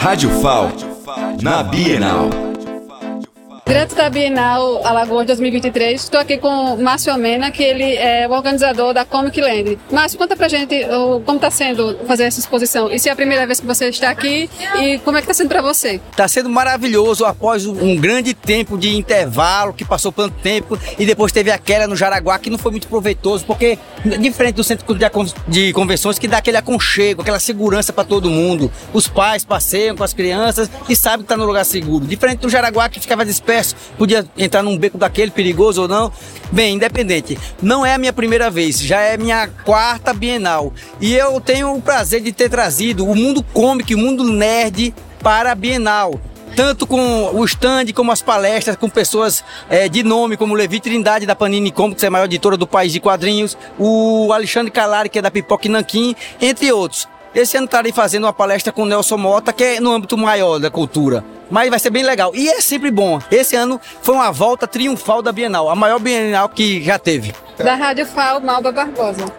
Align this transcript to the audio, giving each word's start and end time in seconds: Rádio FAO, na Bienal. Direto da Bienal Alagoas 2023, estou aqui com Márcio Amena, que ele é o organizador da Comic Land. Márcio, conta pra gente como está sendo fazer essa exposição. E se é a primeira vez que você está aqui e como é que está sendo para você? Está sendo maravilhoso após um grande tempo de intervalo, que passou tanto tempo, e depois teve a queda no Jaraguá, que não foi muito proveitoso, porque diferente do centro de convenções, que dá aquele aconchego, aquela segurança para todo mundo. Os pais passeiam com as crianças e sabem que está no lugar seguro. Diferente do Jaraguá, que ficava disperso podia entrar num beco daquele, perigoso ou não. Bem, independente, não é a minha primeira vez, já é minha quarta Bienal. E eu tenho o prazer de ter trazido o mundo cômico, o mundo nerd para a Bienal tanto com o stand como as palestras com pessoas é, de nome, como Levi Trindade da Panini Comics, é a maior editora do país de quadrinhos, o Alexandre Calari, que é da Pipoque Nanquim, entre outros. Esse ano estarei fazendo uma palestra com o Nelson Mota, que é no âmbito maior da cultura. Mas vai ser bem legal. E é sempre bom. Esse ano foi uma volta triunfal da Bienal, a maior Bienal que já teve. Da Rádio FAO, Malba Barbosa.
Rádio 0.00 0.30
FAO, 0.40 0.70
na 1.42 1.60
Bienal. 1.64 2.47
Direto 3.78 3.94
da 3.94 4.10
Bienal 4.10 4.84
Alagoas 4.84 5.24
2023, 5.28 6.02
estou 6.02 6.18
aqui 6.18 6.36
com 6.36 6.76
Márcio 6.78 7.12
Amena, 7.12 7.48
que 7.52 7.62
ele 7.62 7.94
é 7.94 8.26
o 8.26 8.32
organizador 8.32 8.92
da 8.92 9.04
Comic 9.04 9.40
Land. 9.40 9.78
Márcio, 9.92 10.18
conta 10.18 10.34
pra 10.34 10.48
gente 10.48 10.84
como 11.24 11.36
está 11.36 11.48
sendo 11.48 11.96
fazer 12.04 12.24
essa 12.24 12.40
exposição. 12.40 12.90
E 12.90 12.98
se 12.98 13.08
é 13.08 13.12
a 13.12 13.14
primeira 13.14 13.46
vez 13.46 13.60
que 13.60 13.66
você 13.66 13.88
está 13.88 14.10
aqui 14.10 14.50
e 14.80 14.98
como 15.04 15.16
é 15.16 15.20
que 15.20 15.26
está 15.26 15.34
sendo 15.34 15.48
para 15.48 15.62
você? 15.62 16.00
Está 16.10 16.26
sendo 16.26 16.50
maravilhoso 16.50 17.24
após 17.24 17.66
um 17.66 17.94
grande 17.94 18.34
tempo 18.34 18.76
de 18.76 18.96
intervalo, 18.96 19.72
que 19.72 19.84
passou 19.84 20.10
tanto 20.10 20.34
tempo, 20.42 20.76
e 20.98 21.06
depois 21.06 21.30
teve 21.30 21.52
a 21.52 21.56
queda 21.56 21.86
no 21.86 21.94
Jaraguá, 21.94 22.36
que 22.36 22.50
não 22.50 22.58
foi 22.58 22.72
muito 22.72 22.88
proveitoso, 22.88 23.44
porque 23.44 23.78
diferente 24.18 24.56
do 24.56 24.64
centro 24.64 24.84
de 25.46 25.72
convenções, 25.72 26.18
que 26.18 26.26
dá 26.26 26.38
aquele 26.38 26.56
aconchego, 26.56 27.22
aquela 27.22 27.38
segurança 27.38 27.92
para 27.92 28.02
todo 28.02 28.28
mundo. 28.28 28.72
Os 28.92 29.06
pais 29.06 29.44
passeiam 29.44 29.94
com 29.94 30.02
as 30.02 30.12
crianças 30.12 30.68
e 30.88 30.96
sabem 30.96 31.18
que 31.18 31.24
está 31.26 31.36
no 31.36 31.46
lugar 31.46 31.64
seguro. 31.64 32.04
Diferente 32.04 32.40
do 32.40 32.48
Jaraguá, 32.48 32.88
que 32.88 32.98
ficava 32.98 33.24
disperso 33.24 33.67
podia 33.96 34.26
entrar 34.36 34.62
num 34.62 34.76
beco 34.76 34.98
daquele, 34.98 35.30
perigoso 35.30 35.82
ou 35.82 35.88
não. 35.88 36.12
Bem, 36.50 36.74
independente, 36.74 37.38
não 37.62 37.84
é 37.84 37.94
a 37.94 37.98
minha 37.98 38.12
primeira 38.12 38.50
vez, 38.50 38.80
já 38.80 39.00
é 39.00 39.16
minha 39.16 39.48
quarta 39.64 40.14
Bienal. 40.14 40.72
E 41.00 41.14
eu 41.14 41.40
tenho 41.40 41.74
o 41.74 41.82
prazer 41.82 42.20
de 42.20 42.32
ter 42.32 42.48
trazido 42.48 43.06
o 43.06 43.14
mundo 43.14 43.42
cômico, 43.42 43.94
o 43.94 43.98
mundo 43.98 44.24
nerd 44.24 44.94
para 45.22 45.52
a 45.52 45.54
Bienal 45.54 46.18
tanto 46.56 46.88
com 46.88 47.30
o 47.36 47.44
stand 47.44 47.92
como 47.94 48.10
as 48.10 48.20
palestras 48.20 48.74
com 48.74 48.88
pessoas 48.88 49.44
é, 49.70 49.88
de 49.88 50.02
nome, 50.02 50.36
como 50.36 50.54
Levi 50.54 50.80
Trindade 50.80 51.24
da 51.24 51.36
Panini 51.36 51.70
Comics, 51.70 52.02
é 52.02 52.08
a 52.08 52.10
maior 52.10 52.24
editora 52.24 52.56
do 52.56 52.66
país 52.66 52.92
de 52.92 52.98
quadrinhos, 52.98 53.56
o 53.78 54.32
Alexandre 54.32 54.72
Calari, 54.72 55.08
que 55.08 55.20
é 55.20 55.22
da 55.22 55.30
Pipoque 55.30 55.68
Nanquim, 55.68 56.16
entre 56.40 56.72
outros. 56.72 57.06
Esse 57.38 57.56
ano 57.56 57.66
estarei 57.66 57.92
fazendo 57.92 58.24
uma 58.24 58.32
palestra 58.32 58.72
com 58.72 58.82
o 58.82 58.84
Nelson 58.84 59.16
Mota, 59.16 59.52
que 59.52 59.62
é 59.62 59.80
no 59.80 59.92
âmbito 59.92 60.18
maior 60.18 60.58
da 60.58 60.72
cultura. 60.72 61.24
Mas 61.48 61.70
vai 61.70 61.78
ser 61.78 61.88
bem 61.88 62.02
legal. 62.02 62.32
E 62.34 62.48
é 62.48 62.60
sempre 62.60 62.90
bom. 62.90 63.20
Esse 63.30 63.54
ano 63.54 63.80
foi 64.02 64.16
uma 64.16 64.32
volta 64.32 64.66
triunfal 64.66 65.22
da 65.22 65.30
Bienal, 65.30 65.70
a 65.70 65.76
maior 65.76 66.00
Bienal 66.00 66.48
que 66.48 66.82
já 66.82 66.98
teve. 66.98 67.32
Da 67.56 67.76
Rádio 67.76 68.06
FAO, 68.06 68.40
Malba 68.40 68.72
Barbosa. 68.72 69.32